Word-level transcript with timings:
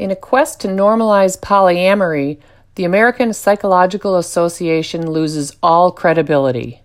In 0.00 0.10
a 0.10 0.16
quest 0.16 0.62
to 0.62 0.68
normalize 0.68 1.38
polyamory, 1.38 2.38
the 2.76 2.86
American 2.86 3.34
Psychological 3.34 4.16
Association 4.16 5.10
loses 5.10 5.54
all 5.62 5.92
credibility. 5.92 6.80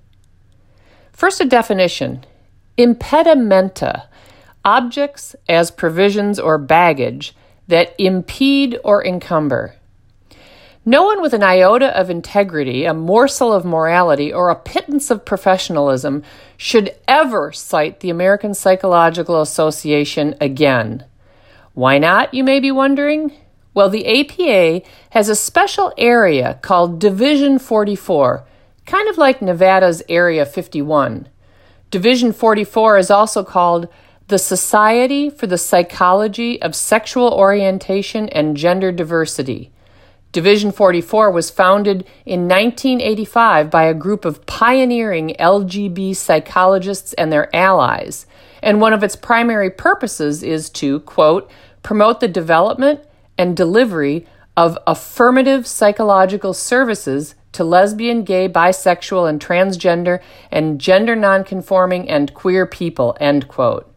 First, 1.13 1.39
a 1.39 1.45
definition 1.45 2.25
impedimenta, 2.77 4.07
objects 4.65 5.33
as 5.47 5.71
provisions 5.71 6.37
or 6.39 6.57
baggage 6.57 7.33
that 7.69 7.95
impede 7.97 8.77
or 8.83 9.01
encumber. 9.01 9.75
No 10.83 11.03
one 11.03 11.21
with 11.21 11.31
an 11.31 11.41
iota 11.41 11.97
of 11.97 12.09
integrity, 12.09 12.83
a 12.83 12.93
morsel 12.93 13.53
of 13.53 13.63
morality, 13.63 14.33
or 14.33 14.49
a 14.49 14.57
pittance 14.57 15.09
of 15.09 15.23
professionalism 15.23 16.21
should 16.57 16.93
ever 17.07 17.53
cite 17.53 18.01
the 18.01 18.09
American 18.09 18.53
Psychological 18.53 19.39
Association 19.39 20.35
again. 20.41 21.05
Why 21.75 21.97
not, 21.97 22.33
you 22.33 22.45
may 22.45 22.61
be 22.61 22.71
wondering? 22.71 23.33
Well, 23.73 23.89
the 23.89 24.07
APA 24.07 24.87
has 25.09 25.27
a 25.27 25.35
special 25.35 25.91
area 25.97 26.57
called 26.61 26.99
Division 26.99 27.59
44, 27.59 28.47
kind 28.85 29.09
of 29.09 29.17
like 29.17 29.41
Nevada's 29.41 30.01
Area 30.07 30.45
51. 30.45 31.27
Division 31.91 32.31
44 32.31 32.97
is 32.97 33.11
also 33.11 33.43
called 33.43 33.89
the 34.29 34.37
Society 34.39 35.29
for 35.29 35.47
the 35.47 35.57
Psychology 35.57 36.61
of 36.61 36.73
Sexual 36.75 37.33
Orientation 37.33 38.29
and 38.29 38.55
Gender 38.55 38.93
Diversity. 38.93 39.69
Division 40.31 40.71
44 40.71 41.29
was 41.31 41.49
founded 41.49 42.05
in 42.25 42.47
1985 42.47 43.69
by 43.69 43.83
a 43.83 43.93
group 43.93 44.23
of 44.23 44.45
pioneering 44.45 45.35
LGB 45.39 46.15
psychologists 46.15 47.11
and 47.13 47.31
their 47.31 47.53
allies, 47.55 48.25
and 48.61 48.81
one 48.81 48.93
of 48.93 49.03
its 49.03 49.15
primary 49.15 49.69
purposes 49.69 50.41
is 50.41 50.69
to, 50.71 51.01
quote, 51.01 51.49
promote 51.85 52.19
the 52.19 52.27
development 52.27 52.99
and 53.37 53.55
delivery 53.55 54.25
of 54.57 54.75
affirmative 54.87 55.67
psychological 55.67 56.51
services 56.51 57.35
to 57.51 57.63
lesbian, 57.63 58.23
gay, 58.23 58.49
bisexual, 58.49 59.29
and 59.29 59.39
transgender 59.39 60.19
and 60.51 60.81
gender 60.81 61.15
nonconforming 61.15 62.09
and 62.09 62.33
queer 62.33 62.65
people, 62.65 63.15
end 63.21 63.47
quote. 63.47 63.87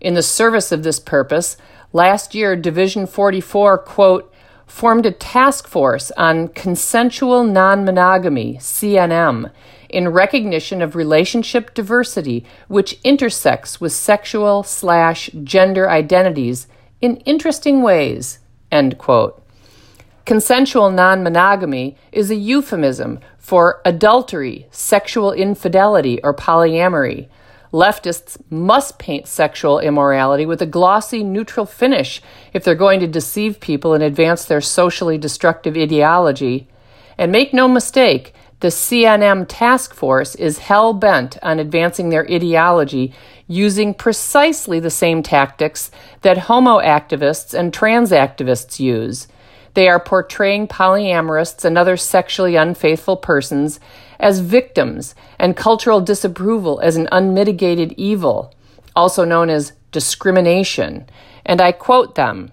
In 0.00 0.14
the 0.14 0.22
service 0.22 0.70
of 0.70 0.84
this 0.84 1.00
purpose, 1.00 1.56
last 1.92 2.36
year, 2.36 2.54
Division 2.54 3.04
44, 3.04 3.78
quote, 3.78 4.32
formed 4.64 5.04
a 5.04 5.10
task 5.10 5.66
force 5.66 6.12
on 6.12 6.46
consensual 6.46 7.42
non 7.42 7.84
monogamy, 7.84 8.58
CNM, 8.58 9.50
in 9.88 10.08
recognition 10.08 10.80
of 10.80 10.94
relationship 10.94 11.74
diversity, 11.74 12.44
which 12.68 13.00
intersects 13.02 13.80
with 13.80 13.92
sexual 13.92 14.62
slash 14.62 15.30
gender 15.42 15.90
identities 15.90 16.68
in 17.04 17.16
interesting 17.26 17.82
ways, 17.82 18.38
end 18.72 18.96
quote. 18.96 19.46
Consensual 20.24 20.90
non 20.90 21.22
monogamy 21.22 21.98
is 22.12 22.30
a 22.30 22.34
euphemism 22.34 23.20
for 23.36 23.82
adultery, 23.84 24.66
sexual 24.70 25.30
infidelity, 25.30 26.18
or 26.24 26.32
polyamory. 26.32 27.28
Leftists 27.74 28.38
must 28.48 28.98
paint 28.98 29.26
sexual 29.26 29.80
immorality 29.80 30.46
with 30.46 30.62
a 30.62 30.66
glossy, 30.66 31.22
neutral 31.22 31.66
finish 31.66 32.22
if 32.54 32.64
they're 32.64 32.74
going 32.74 33.00
to 33.00 33.06
deceive 33.06 33.60
people 33.60 33.92
and 33.92 34.02
advance 34.02 34.46
their 34.46 34.62
socially 34.62 35.18
destructive 35.18 35.76
ideology. 35.76 36.68
And 37.18 37.30
make 37.30 37.52
no 37.52 37.68
mistake, 37.68 38.32
the 38.64 38.70
CNM 38.70 39.44
task 39.46 39.92
force 39.92 40.34
is 40.34 40.56
hell 40.56 40.94
bent 40.94 41.36
on 41.42 41.58
advancing 41.58 42.08
their 42.08 42.24
ideology 42.32 43.12
using 43.46 43.92
precisely 43.92 44.80
the 44.80 44.88
same 44.88 45.22
tactics 45.22 45.90
that 46.22 46.48
homo 46.48 46.78
activists 46.80 47.52
and 47.52 47.74
trans 47.74 48.10
activists 48.10 48.80
use. 48.80 49.28
They 49.74 49.86
are 49.86 50.00
portraying 50.00 50.68
polyamorists 50.68 51.62
and 51.66 51.76
other 51.76 51.98
sexually 51.98 52.56
unfaithful 52.56 53.18
persons 53.18 53.80
as 54.18 54.40
victims 54.40 55.14
and 55.38 55.54
cultural 55.54 56.00
disapproval 56.00 56.80
as 56.80 56.96
an 56.96 57.06
unmitigated 57.12 57.92
evil, 57.98 58.54
also 58.96 59.26
known 59.26 59.50
as 59.50 59.74
discrimination. 59.92 61.06
And 61.44 61.60
I 61.60 61.72
quote 61.72 62.14
them 62.14 62.50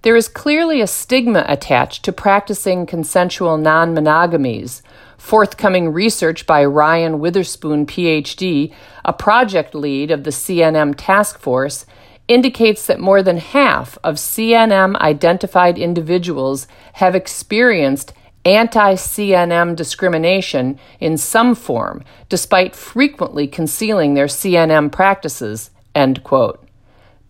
There 0.00 0.16
is 0.16 0.28
clearly 0.28 0.80
a 0.80 0.86
stigma 0.86 1.44
attached 1.46 2.06
to 2.06 2.10
practicing 2.10 2.86
consensual 2.86 3.58
non 3.58 3.94
monogamies. 3.94 4.80
Forthcoming 5.22 5.92
research 5.92 6.46
by 6.46 6.64
Ryan 6.64 7.20
Witherspoon, 7.20 7.86
PhD, 7.86 8.74
a 9.04 9.12
project 9.12 9.72
lead 9.72 10.10
of 10.10 10.24
the 10.24 10.30
CNM 10.30 10.94
task 10.96 11.38
force, 11.38 11.86
indicates 12.26 12.86
that 12.86 12.98
more 12.98 13.22
than 13.22 13.36
half 13.36 13.96
of 14.02 14.16
CNM 14.16 14.96
identified 14.96 15.78
individuals 15.78 16.66
have 16.94 17.14
experienced 17.14 18.12
anti 18.44 18.94
CNM 18.94 19.76
discrimination 19.76 20.78
in 20.98 21.16
some 21.16 21.54
form, 21.54 22.02
despite 22.28 22.74
frequently 22.74 23.46
concealing 23.46 24.14
their 24.14 24.26
CNM 24.26 24.90
practices. 24.90 25.70
End 25.94 26.24
quote. 26.24 26.66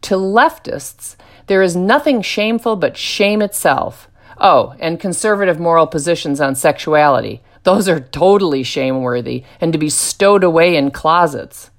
To 0.00 0.14
leftists, 0.14 1.14
there 1.47 1.62
is 1.62 1.76
nothing 1.76 2.22
shameful 2.22 2.75
but 2.75 2.97
shame 2.97 3.42
itself. 3.42 4.08
Oh, 4.38 4.75
and 4.81 4.98
conservative 4.98 5.60
moral 5.60 5.86
positions 5.86 6.41
on 6.41 6.54
sexuality. 6.54 7.42
Those 7.64 7.88
are 7.88 8.00
totally 8.00 8.62
shameworthy 8.62 9.44
and 9.60 9.72
to 9.72 9.78
be 9.78 9.88
stowed 9.88 10.44
away 10.44 10.76
in 10.76 10.90
closets. 10.90 11.70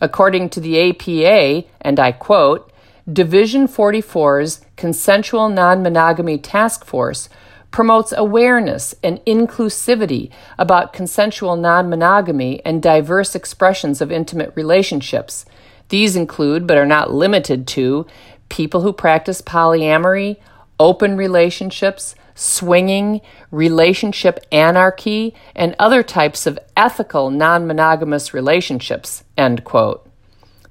According 0.00 0.50
to 0.50 0.60
the 0.60 0.90
APA, 0.90 1.66
and 1.80 1.98
I 1.98 2.12
quote, 2.12 2.70
Division 3.10 3.66
44's 3.68 4.62
Consensual 4.76 5.48
Non 5.48 5.82
Monogamy 5.82 6.38
Task 6.38 6.84
Force 6.84 7.28
promotes 7.70 8.12
awareness 8.16 8.94
and 9.02 9.24
inclusivity 9.26 10.30
about 10.58 10.92
consensual 10.92 11.56
non 11.56 11.88
monogamy 11.88 12.64
and 12.64 12.82
diverse 12.82 13.34
expressions 13.34 14.00
of 14.00 14.10
intimate 14.10 14.52
relationships. 14.54 15.44
These 15.88 16.16
include, 16.16 16.66
but 16.66 16.78
are 16.78 16.86
not 16.86 17.12
limited 17.12 17.66
to, 17.68 18.06
people 18.48 18.80
who 18.80 18.92
practice 18.92 19.40
polyamory, 19.40 20.36
open 20.80 21.16
relationships, 21.16 22.14
swinging, 22.36 23.20
relationship 23.50 24.38
anarchy, 24.52 25.34
and 25.56 25.74
other 25.78 26.04
types 26.04 26.46
of 26.46 26.58
ethical 26.76 27.30
non 27.30 27.66
monogamous 27.66 28.32
relationships. 28.32 29.24
End 29.36 29.64
quote. 29.64 30.08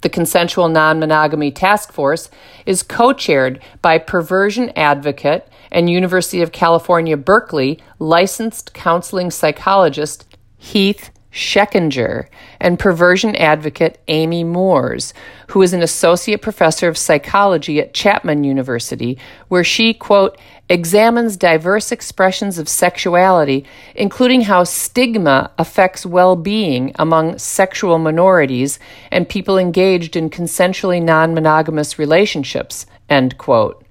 The 0.02 0.10
Consensual 0.10 0.70
Non 0.70 1.00
Monogamy 1.00 1.52
Task 1.52 1.92
Force 1.92 2.30
is 2.66 2.84
co 2.84 3.12
chaired 3.12 3.60
by 3.82 3.98
perversion 3.98 4.72
advocate 4.76 5.50
and 5.72 5.90
University 5.90 6.42
of 6.42 6.52
California, 6.52 7.18
Berkeley 7.18 7.80
licensed 7.98 8.74
counseling 8.74 9.32
psychologist 9.32 10.38
Heath 10.58 11.10
Schechinger 11.36 12.28
and 12.62 12.80
perversion 12.80 13.36
advocate 13.36 14.00
Amy 14.08 14.46
Moores, 14.46 15.14
who 15.50 15.62
is 15.62 15.74
an 15.74 15.84
associate 15.84 16.42
professor 16.42 16.88
of 16.88 16.98
psychology 16.98 17.82
at 17.82 17.94
Chapman 17.94 18.46
University, 18.46 19.18
where 19.50 19.64
she, 19.64 19.94
quote, 19.94 20.40
examines 20.70 21.36
diverse 21.36 21.92
expressions 21.92 22.58
of 22.58 22.70
sexuality, 22.70 23.66
including 23.96 24.42
how 24.42 24.64
stigma 24.64 25.52
affects 25.58 26.06
well 26.06 26.38
being 26.38 26.94
among 26.98 27.38
sexual 27.38 28.00
minorities 28.00 28.80
and 29.12 29.28
people 29.28 29.58
engaged 29.58 30.16
in 30.16 30.30
consensually 30.30 31.04
non 31.04 31.34
monogamous 31.34 32.00
relationships, 32.00 32.86
end 33.10 33.38
quote. 33.38 33.86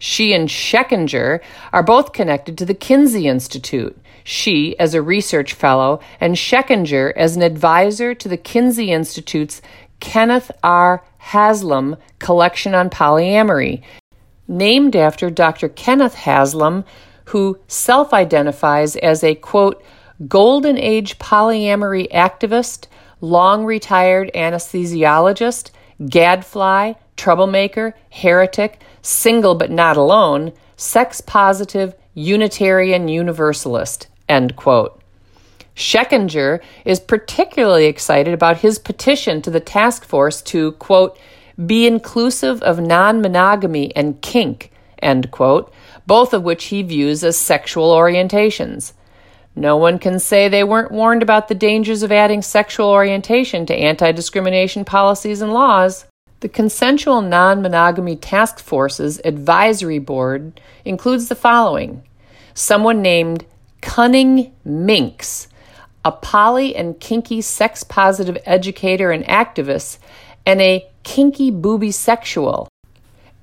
She 0.00 0.32
and 0.32 0.48
Schechinger 0.48 1.38
are 1.72 1.84
both 1.84 2.12
connected 2.12 2.58
to 2.58 2.64
the 2.64 2.74
Kinsey 2.74 3.28
Institute. 3.28 3.96
She 4.24 4.78
as 4.78 4.94
a 4.94 5.02
research 5.02 5.54
fellow, 5.54 6.00
and 6.20 6.36
Schechinger 6.36 7.12
as 7.16 7.36
an 7.36 7.42
advisor 7.42 8.14
to 8.14 8.28
the 8.28 8.36
Kinsey 8.36 8.90
Institute's 8.90 9.62
Kenneth 10.00 10.50
R. 10.62 11.04
Haslam 11.18 11.96
Collection 12.18 12.74
on 12.74 12.90
Polyamory, 12.90 13.82
named 14.48 14.96
after 14.96 15.30
Dr. 15.30 15.68
Kenneth 15.68 16.14
Haslam, 16.14 16.84
who 17.26 17.58
self 17.68 18.12
identifies 18.12 18.96
as 18.96 19.22
a 19.22 19.34
quote, 19.34 19.82
golden 20.28 20.78
age 20.78 21.18
polyamory 21.18 22.10
activist, 22.12 22.86
long 23.20 23.64
retired 23.64 24.30
anesthesiologist, 24.34 25.70
gadfly, 26.08 26.92
troublemaker, 27.16 27.94
heretic, 28.10 28.82
single 29.00 29.54
but 29.54 29.70
not 29.70 29.96
alone, 29.96 30.52
sex 30.76 31.20
positive, 31.20 31.94
Unitarian 32.14 33.08
Universalist. 33.08 34.08
End 34.32 34.56
quote. 34.56 34.98
Schechinger 35.76 36.60
is 36.86 37.00
particularly 37.00 37.84
excited 37.84 38.32
about 38.32 38.56
his 38.56 38.78
petition 38.78 39.42
to 39.42 39.50
the 39.50 39.60
task 39.60 40.06
force 40.06 40.40
to, 40.40 40.72
quote, 40.72 41.18
be 41.66 41.86
inclusive 41.86 42.62
of 42.62 42.80
non 42.80 43.20
monogamy 43.20 43.94
and 43.94 44.22
kink, 44.22 44.72
end 45.02 45.30
quote, 45.30 45.70
both 46.06 46.32
of 46.32 46.44
which 46.44 46.64
he 46.64 46.80
views 46.80 47.22
as 47.22 47.36
sexual 47.36 47.90
orientations. 47.90 48.94
No 49.54 49.76
one 49.76 49.98
can 49.98 50.18
say 50.18 50.48
they 50.48 50.64
weren't 50.64 50.92
warned 50.92 51.22
about 51.22 51.48
the 51.48 51.54
dangers 51.54 52.02
of 52.02 52.10
adding 52.10 52.40
sexual 52.40 52.88
orientation 52.88 53.66
to 53.66 53.74
anti 53.74 54.12
discrimination 54.12 54.86
policies 54.86 55.42
and 55.42 55.52
laws. 55.52 56.06
The 56.40 56.48
Consensual 56.48 57.20
Non 57.20 57.60
Monogamy 57.60 58.16
Task 58.16 58.60
Force's 58.60 59.20
advisory 59.26 59.98
board 59.98 60.58
includes 60.86 61.28
the 61.28 61.34
following 61.34 62.02
someone 62.54 63.02
named 63.02 63.44
Cunning 63.82 64.54
Minx, 64.64 65.48
a 66.04 66.12
poly 66.12 66.74
and 66.74 66.98
kinky 66.98 67.42
sex 67.42 67.82
positive 67.84 68.38
educator 68.46 69.10
and 69.10 69.24
activist, 69.26 69.98
and 70.46 70.62
a 70.62 70.88
kinky 71.02 71.50
booby 71.50 71.90
sexual. 71.90 72.68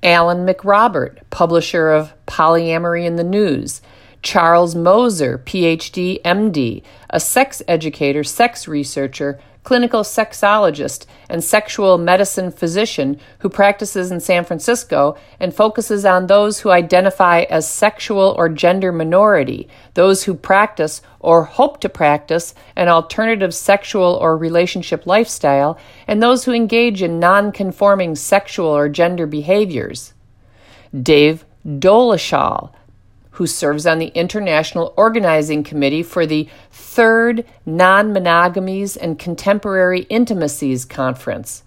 Alan 0.02 0.46
McRobert, 0.46 1.18
publisher 1.30 1.90
of 1.90 2.12
Polyamory 2.26 3.04
in 3.06 3.16
the 3.16 3.22
News. 3.22 3.80
Charles 4.22 4.74
Moser, 4.74 5.38
PhD, 5.38 6.20
MD, 6.22 6.82
a 7.08 7.20
sex 7.20 7.62
educator, 7.66 8.22
sex 8.22 8.68
researcher, 8.68 9.40
clinical 9.62 10.02
sexologist, 10.02 11.06
and 11.28 11.44
sexual 11.44 11.98
medicine 11.98 12.50
physician 12.50 13.18
who 13.40 13.48
practices 13.48 14.10
in 14.10 14.18
San 14.18 14.44
Francisco 14.44 15.16
and 15.38 15.54
focuses 15.54 16.04
on 16.04 16.26
those 16.26 16.60
who 16.60 16.70
identify 16.70 17.42
as 17.42 17.68
sexual 17.68 18.34
or 18.38 18.48
gender 18.48 18.90
minority, 18.90 19.68
those 19.94 20.24
who 20.24 20.34
practice 20.34 21.02
or 21.20 21.44
hope 21.44 21.80
to 21.80 21.88
practice 21.88 22.54
an 22.74 22.88
alternative 22.88 23.54
sexual 23.54 24.14
or 24.14 24.36
relationship 24.36 25.06
lifestyle, 25.06 25.78
and 26.06 26.22
those 26.22 26.44
who 26.44 26.52
engage 26.52 27.02
in 27.02 27.18
non-conforming 27.18 28.14
sexual 28.14 28.68
or 28.68 28.88
gender 28.88 29.26
behaviors. 29.26 30.14
Dave 31.00 31.44
Doleshal, 31.66 32.72
who 33.32 33.46
serves 33.46 33.86
on 33.86 33.98
the 33.98 34.08
International 34.08 34.92
Organizing 34.96 35.62
Committee 35.62 36.02
for 36.02 36.26
the 36.26 36.48
Third 36.70 37.44
Non 37.64 38.12
Monogamies 38.12 38.96
and 39.00 39.18
Contemporary 39.18 40.02
Intimacies 40.02 40.84
Conference. 40.84 41.62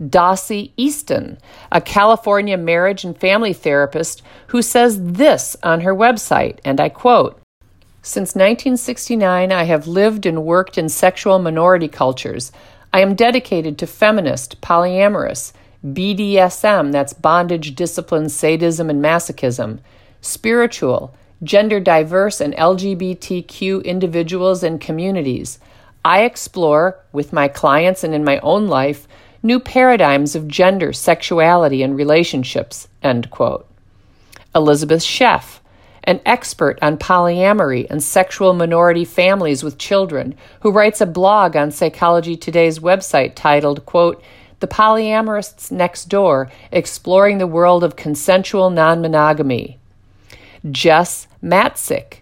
Dossie 0.00 0.70
Easton, 0.76 1.38
a 1.72 1.80
California 1.80 2.56
marriage 2.56 3.04
and 3.04 3.18
family 3.18 3.52
therapist 3.52 4.22
who 4.48 4.62
says 4.62 5.02
this 5.02 5.56
on 5.62 5.80
her 5.80 5.94
website, 5.94 6.60
and 6.64 6.80
I 6.80 6.88
quote 6.88 7.40
Since 8.02 8.36
1969, 8.36 9.50
I 9.50 9.64
have 9.64 9.88
lived 9.88 10.24
and 10.24 10.44
worked 10.44 10.78
in 10.78 10.88
sexual 10.88 11.40
minority 11.40 11.88
cultures. 11.88 12.52
I 12.92 13.00
am 13.00 13.16
dedicated 13.16 13.76
to 13.78 13.86
feminist, 13.88 14.60
polyamorous, 14.60 15.52
BDSM, 15.84 16.92
that's 16.92 17.12
bondage, 17.12 17.74
discipline, 17.74 18.28
sadism, 18.28 18.88
and 18.90 19.02
masochism 19.02 19.80
spiritual, 20.20 21.14
gender 21.42 21.80
diverse, 21.80 22.40
and 22.40 22.54
LGBTQ 22.54 23.84
individuals 23.84 24.62
and 24.62 24.80
communities. 24.80 25.58
I 26.04 26.22
explore, 26.22 26.98
with 27.12 27.32
my 27.32 27.48
clients 27.48 28.04
and 28.04 28.14
in 28.14 28.24
my 28.24 28.38
own 28.38 28.68
life, 28.68 29.06
new 29.42 29.60
paradigms 29.60 30.34
of 30.34 30.48
gender, 30.48 30.92
sexuality, 30.92 31.82
and 31.82 31.96
relationships. 31.96 32.88
End 33.02 33.30
quote. 33.30 33.66
Elizabeth 34.54 35.02
Sheff, 35.02 35.60
an 36.04 36.20
expert 36.24 36.78
on 36.80 36.96
polyamory 36.96 37.86
and 37.90 38.02
sexual 38.02 38.54
minority 38.54 39.04
families 39.04 39.62
with 39.62 39.78
children, 39.78 40.34
who 40.60 40.72
writes 40.72 41.00
a 41.00 41.06
blog 41.06 41.54
on 41.54 41.70
Psychology 41.70 42.36
Today's 42.36 42.78
website 42.78 43.34
titled, 43.34 43.84
quote, 43.84 44.22
The 44.60 44.66
Polyamorists 44.66 45.70
Next 45.70 46.06
Door 46.06 46.50
Exploring 46.72 47.38
the 47.38 47.46
World 47.46 47.84
of 47.84 47.96
Consensual 47.96 48.70
Non 48.70 49.02
Monogamy. 49.02 49.78
Jess 50.70 51.26
Matsick. 51.42 52.18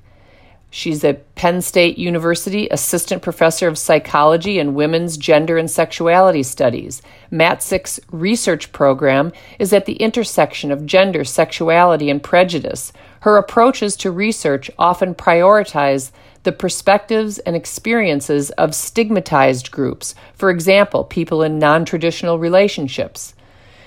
She's 0.70 1.04
a 1.04 1.14
Penn 1.36 1.62
State 1.62 1.96
University 1.96 2.68
assistant 2.70 3.22
professor 3.22 3.66
of 3.66 3.78
psychology 3.78 4.58
and 4.58 4.74
women's 4.74 5.16
gender 5.16 5.56
and 5.56 5.70
sexuality 5.70 6.42
studies. 6.42 7.00
Matsick's 7.32 7.98
research 8.10 8.72
program 8.72 9.32
is 9.58 9.72
at 9.72 9.86
the 9.86 9.94
intersection 9.94 10.70
of 10.70 10.84
gender, 10.84 11.24
sexuality, 11.24 12.10
and 12.10 12.22
prejudice. 12.22 12.92
Her 13.20 13.38
approaches 13.38 13.96
to 13.96 14.10
research 14.10 14.70
often 14.78 15.14
prioritize 15.14 16.10
the 16.42 16.52
perspectives 16.52 17.38
and 17.38 17.56
experiences 17.56 18.50
of 18.50 18.74
stigmatized 18.74 19.70
groups, 19.70 20.14
for 20.34 20.50
example, 20.50 21.04
people 21.04 21.42
in 21.42 21.58
non 21.58 21.86
traditional 21.86 22.38
relationships. 22.38 23.34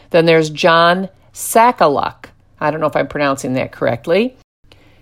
Then 0.09 0.25
there's 0.25 0.49
John 0.49 1.09
Sakaluk. 1.33 2.28
I 2.59 2.71
don't 2.71 2.79
know 2.79 2.88
if 2.88 2.95
I'm 2.95 3.07
pronouncing 3.07 3.53
that 3.53 3.71
correctly. 3.71 4.38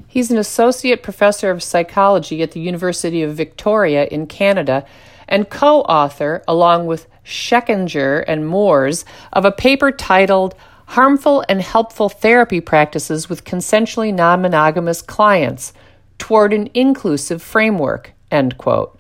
He's 0.08 0.32
an 0.32 0.38
associate 0.38 1.04
professor 1.04 1.52
of 1.52 1.62
psychology 1.62 2.42
at 2.42 2.52
the 2.52 2.60
University 2.60 3.22
of 3.24 3.36
Victoria 3.36 4.06
in 4.06 4.28
Canada 4.28 4.86
and 5.28 5.50
co 5.50 5.82
author, 5.82 6.44
along 6.48 6.86
with 6.86 7.08
Schechinger 7.26 8.24
and 8.28 8.48
Moores, 8.48 9.04
of 9.34 9.44
a 9.44 9.52
paper 9.52 9.92
titled 9.92 10.56
Harmful 10.88 11.44
and 11.50 11.62
Helpful 11.62 12.08
Therapy 12.08 12.62
Practices 12.62 13.28
with 13.28 13.44
Consensually 13.44 14.14
Non 14.14 14.42
Monogamous 14.42 15.02
Clients 15.02 15.74
Toward 16.18 16.54
an 16.54 16.70
Inclusive 16.74 17.42
Framework. 17.42 18.14
End 18.32 18.58
quote. 18.58 18.98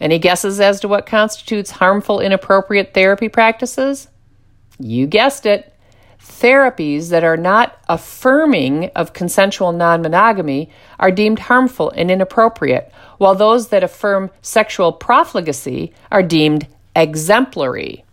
Any 0.00 0.18
guesses 0.18 0.60
as 0.60 0.80
to 0.80 0.88
what 0.88 1.06
constitutes 1.06 1.70
harmful, 1.72 2.20
inappropriate 2.20 2.94
therapy 2.94 3.28
practices? 3.28 4.08
You 4.78 5.06
guessed 5.06 5.46
it 5.46 5.72
therapies 6.26 7.10
that 7.10 7.24
are 7.24 7.36
not 7.36 7.78
affirming 7.88 8.90
of 8.96 9.12
consensual 9.12 9.72
non 9.72 10.02
monogamy 10.02 10.70
are 10.98 11.10
deemed 11.10 11.38
harmful 11.38 11.90
and 11.90 12.10
inappropriate, 12.10 12.92
while 13.18 13.34
those 13.34 13.68
that 13.68 13.84
affirm 13.84 14.30
sexual 14.42 14.92
profligacy 14.92 15.92
are 16.10 16.22
deemed 16.22 16.66
exemplary. 16.94 18.04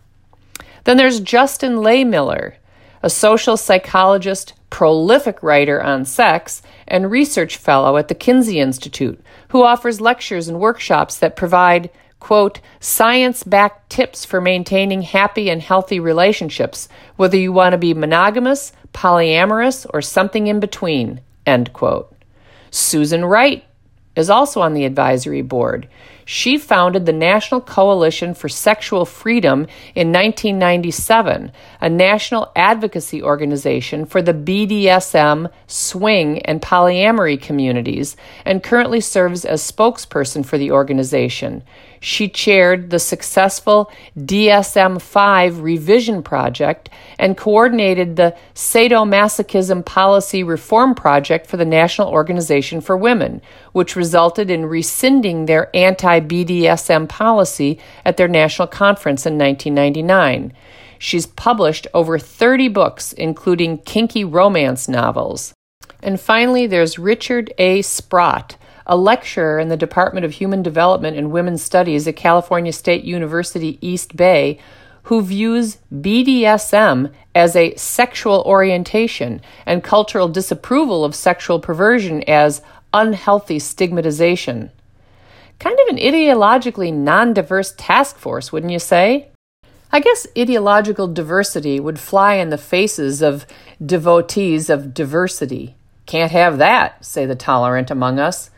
Then 0.84 0.96
there's 0.96 1.20
Justin 1.20 1.76
Lehmiller, 1.76 2.54
a 3.02 3.10
social 3.10 3.56
psychologist, 3.56 4.54
prolific 4.70 5.42
writer 5.42 5.82
on 5.82 6.04
sex, 6.04 6.62
and 6.88 7.10
research 7.10 7.56
fellow 7.56 7.96
at 7.96 8.08
the 8.08 8.14
Kinsey 8.14 8.58
Institute, 8.58 9.20
who 9.48 9.62
offers 9.62 10.00
lectures 10.00 10.48
and 10.48 10.58
workshops 10.58 11.18
that 11.18 11.36
provide 11.36 11.90
quote, 12.24 12.58
science 12.80 13.42
backed 13.42 13.90
tips 13.90 14.24
for 14.24 14.40
maintaining 14.40 15.02
happy 15.02 15.50
and 15.50 15.60
healthy 15.60 16.00
relationships, 16.00 16.88
whether 17.16 17.36
you 17.36 17.52
want 17.52 17.74
to 17.74 17.78
be 17.78 17.92
monogamous, 17.92 18.72
polyamorous, 18.94 19.84
or 19.92 20.00
something 20.00 20.46
in 20.46 20.58
between, 20.58 21.20
end 21.44 21.70
quote. 21.74 22.10
Susan 22.70 23.26
Wright 23.26 23.62
is 24.16 24.30
also 24.30 24.62
on 24.62 24.72
the 24.72 24.86
advisory 24.86 25.42
board. 25.42 25.86
She 26.24 26.56
founded 26.56 27.04
the 27.04 27.12
National 27.12 27.60
Coalition 27.60 28.34
for 28.34 28.48
Sexual 28.48 29.04
Freedom 29.04 29.66
in 29.94 30.12
1997, 30.12 31.52
a 31.80 31.88
national 31.88 32.50
advocacy 32.56 33.22
organization 33.22 34.06
for 34.06 34.22
the 34.22 34.32
BDSM, 34.32 35.50
swing, 35.66 36.40
and 36.42 36.62
polyamory 36.62 37.40
communities, 37.40 38.16
and 38.44 38.62
currently 38.62 39.00
serves 39.00 39.44
as 39.44 39.70
spokesperson 39.70 40.44
for 40.44 40.56
the 40.56 40.70
organization. 40.70 41.62
She 42.04 42.28
chaired 42.28 42.90
the 42.90 42.98
successful 42.98 43.90
DSM 44.18 45.00
5 45.00 45.60
revision 45.60 46.22
project 46.22 46.90
and 47.18 47.34
coordinated 47.34 48.16
the 48.16 48.36
sadomasochism 48.54 49.86
policy 49.86 50.42
reform 50.42 50.94
project 50.94 51.46
for 51.46 51.56
the 51.56 51.64
National 51.64 52.08
Organization 52.08 52.82
for 52.82 52.94
Women, 52.94 53.40
which 53.72 53.96
resulted 53.96 54.50
in 54.50 54.66
rescinding 54.66 55.46
their 55.46 55.74
anti 55.74 56.13
BDSM 56.20 57.08
policy 57.08 57.78
at 58.04 58.16
their 58.16 58.28
national 58.28 58.68
conference 58.68 59.26
in 59.26 59.38
1999. 59.38 60.52
She's 60.98 61.26
published 61.26 61.86
over 61.92 62.18
30 62.18 62.68
books, 62.68 63.12
including 63.12 63.78
kinky 63.78 64.24
romance 64.24 64.88
novels. 64.88 65.52
And 66.02 66.20
finally, 66.20 66.66
there's 66.66 66.98
Richard 66.98 67.52
A. 67.58 67.82
Sprott 67.82 68.56
a 68.86 68.96
lecturer 68.96 69.58
in 69.58 69.68
the 69.68 69.76
Department 69.76 70.26
of 70.26 70.32
Human 70.32 70.62
Development 70.62 71.16
and 71.16 71.32
Women's 71.32 71.62
Studies 71.62 72.06
at 72.06 72.16
California 72.16 72.72
State 72.72 73.04
University 73.04 73.78
East 73.80 74.16
Bay, 74.16 74.58
who 75.04 75.22
views 75.22 75.78
BDSM 75.92 77.12
as 77.34 77.56
a 77.56 77.74
sexual 77.76 78.42
orientation 78.46 79.40
and 79.66 79.82
cultural 79.82 80.28
disapproval 80.28 81.04
of 81.04 81.14
sexual 81.14 81.60
perversion 81.60 82.22
as 82.24 82.62
unhealthy 82.92 83.58
stigmatization. 83.58 84.70
Kind 85.58 85.78
of 85.80 85.88
an 85.88 86.02
ideologically 86.02 86.92
non 86.92 87.32
diverse 87.32 87.74
task 87.76 88.16
force, 88.16 88.52
wouldn't 88.52 88.72
you 88.72 88.78
say? 88.78 89.28
I 89.92 90.00
guess 90.00 90.26
ideological 90.36 91.08
diversity 91.08 91.78
would 91.78 92.00
fly 92.00 92.34
in 92.34 92.50
the 92.50 92.58
faces 92.58 93.22
of 93.22 93.46
devotees 93.84 94.68
of 94.68 94.92
diversity. 94.92 95.76
Can't 96.06 96.32
have 96.32 96.58
that, 96.58 97.04
say 97.04 97.26
the 97.26 97.36
tolerant 97.36 97.90
among 97.90 98.18
us 98.18 98.50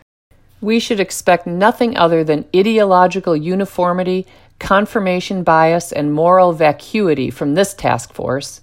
we 0.61 0.81
should 0.81 1.01
expect 1.01 1.47
nothing 1.47 1.97
other 1.97 2.25
than 2.25 2.47
ideological 2.55 3.37
uniformity, 3.37 4.27
confirmation 4.59 5.43
bias, 5.43 5.93
and 5.93 6.13
moral 6.13 6.53
vacuity 6.53 7.31
from 7.31 7.55
this 7.55 7.75
task 7.75 8.13
force. 8.13 8.63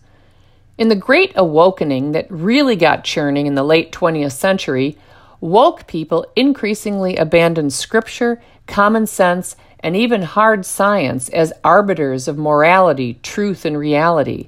In 0.78 0.90
the 0.90 0.96
Great 0.96 1.32
Awakening 1.36 2.14
that 2.14 2.30
really 2.32 2.76
got 2.76 3.04
churning 3.04 3.46
in 3.46 3.56
the 3.56 3.64
late 3.64 3.92
20th 3.92 4.32
century, 4.32 4.98
woke 5.44 5.86
people 5.88 6.26
increasingly 6.38 7.18
abandon 7.18 7.70
scripture, 7.70 8.42
common 8.66 9.06
sense, 9.06 9.58
and 9.82 9.94
even 9.94 10.22
hard 10.22 10.66
science 10.66 11.28
as 11.30 11.52
arbiters 11.66 12.30
of 12.30 12.38
morality, 12.38 13.20
truth, 13.22 13.66
and 13.66 13.78
reality. 13.78 14.48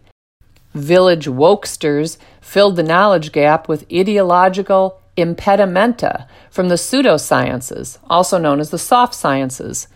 Village 0.73 1.25
wokesters 1.25 2.17
filled 2.39 2.77
the 2.77 2.83
knowledge 2.83 3.33
gap 3.33 3.67
with 3.67 3.85
ideological 3.93 5.01
impedimenta 5.17 6.27
from 6.49 6.69
the 6.69 6.75
pseudosciences, 6.75 7.97
also 8.09 8.37
known 8.37 8.61
as 8.61 8.69
the 8.69 8.79
soft 8.79 9.13
sciences. 9.13 9.89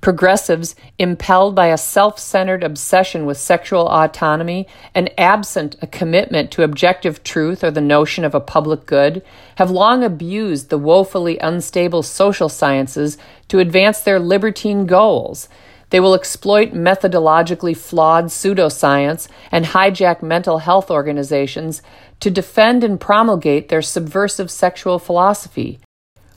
Progressives, 0.00 0.76
impelled 0.98 1.56
by 1.56 1.66
a 1.66 1.76
self 1.76 2.20
centered 2.20 2.62
obsession 2.62 3.26
with 3.26 3.36
sexual 3.36 3.88
autonomy 3.88 4.68
and 4.94 5.10
absent 5.18 5.74
a 5.82 5.88
commitment 5.88 6.52
to 6.52 6.62
objective 6.62 7.24
truth 7.24 7.64
or 7.64 7.72
the 7.72 7.80
notion 7.80 8.24
of 8.24 8.32
a 8.32 8.40
public 8.40 8.86
good, 8.86 9.24
have 9.56 9.72
long 9.72 10.04
abused 10.04 10.68
the 10.68 10.78
woefully 10.78 11.36
unstable 11.38 12.04
social 12.04 12.48
sciences 12.48 13.18
to 13.48 13.58
advance 13.58 14.00
their 14.00 14.20
libertine 14.20 14.86
goals. 14.86 15.48
They 15.90 15.98
will 15.98 16.14
exploit 16.14 16.72
methodologically 16.72 17.76
flawed 17.76 18.26
pseudoscience 18.26 19.26
and 19.50 19.64
hijack 19.64 20.22
mental 20.22 20.58
health 20.58 20.92
organizations 20.92 21.82
to 22.20 22.30
defend 22.30 22.84
and 22.84 23.00
promulgate 23.00 23.68
their 23.68 23.82
subversive 23.82 24.50
sexual 24.50 25.00
philosophy. 25.00 25.80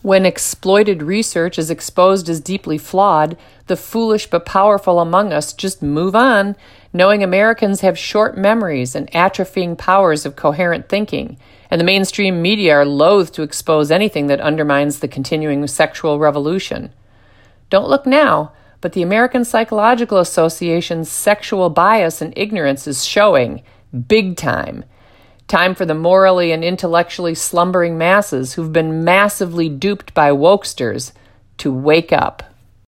When 0.01 0.25
exploited 0.25 1.03
research 1.03 1.59
is 1.59 1.69
exposed 1.69 2.27
as 2.27 2.39
deeply 2.39 2.79
flawed, 2.79 3.37
the 3.67 3.77
foolish 3.77 4.27
but 4.27 4.47
powerful 4.47 4.99
among 4.99 5.31
us 5.31 5.53
just 5.53 5.83
move 5.83 6.15
on, 6.15 6.55
knowing 6.91 7.21
Americans 7.21 7.81
have 7.81 7.99
short 7.99 8.35
memories 8.35 8.95
and 8.95 9.11
atrophying 9.11 9.77
powers 9.77 10.25
of 10.25 10.35
coherent 10.35 10.89
thinking, 10.89 11.37
and 11.69 11.79
the 11.79 11.85
mainstream 11.85 12.41
media 12.41 12.73
are 12.73 12.85
loath 12.85 13.31
to 13.33 13.43
expose 13.43 13.91
anything 13.91 14.25
that 14.25 14.41
undermines 14.41 14.99
the 14.99 15.07
continuing 15.07 15.65
sexual 15.67 16.17
revolution. 16.17 16.91
Don't 17.69 17.89
look 17.89 18.07
now, 18.07 18.53
but 18.81 18.93
the 18.93 19.03
American 19.03 19.45
Psychological 19.45 20.17
Association's 20.17 21.11
sexual 21.11 21.69
bias 21.69 22.23
and 22.23 22.33
ignorance 22.35 22.87
is 22.87 23.05
showing 23.05 23.61
big 24.07 24.35
time. 24.35 24.83
Time 25.51 25.75
for 25.75 25.85
the 25.85 25.93
morally 25.93 26.53
and 26.53 26.63
intellectually 26.63 27.35
slumbering 27.35 27.97
masses 27.97 28.53
who've 28.53 28.71
been 28.71 29.03
massively 29.03 29.67
duped 29.67 30.13
by 30.13 30.31
wokesters 30.31 31.11
to 31.57 31.73
wake 31.73 32.13
up. 32.13 32.50